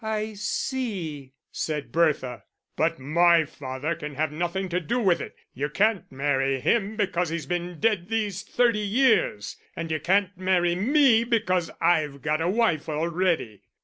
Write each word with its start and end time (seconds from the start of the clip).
"I 0.03 0.33
see," 0.33 1.33
said 1.51 1.91
Bertha. 1.91 2.45
"But 2.75 2.97
my 2.97 3.45
father 3.45 3.93
can 3.93 4.15
have 4.15 4.31
nothing 4.31 4.67
to 4.69 4.79
do 4.79 4.99
with 4.99 5.21
it; 5.21 5.35
you 5.53 5.69
can't 5.69 6.11
marry 6.11 6.59
him 6.59 6.95
because 6.95 7.29
he's 7.29 7.45
been 7.45 7.79
dead 7.79 8.09
these 8.09 8.41
thirty 8.41 8.79
years, 8.79 9.57
and 9.75 9.91
you 9.91 9.99
can't 9.99 10.35
marry 10.35 10.73
me 10.73 11.23
because 11.23 11.69
I've 11.79 12.23
got 12.23 12.41
a 12.41 12.49
wife 12.49 12.89
already." 12.89 13.61